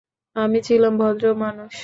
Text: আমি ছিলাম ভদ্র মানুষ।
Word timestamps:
আমি 0.35 0.59
ছিলাম 0.67 0.93
ভদ্র 0.97 1.25
মানুষ। 1.43 1.73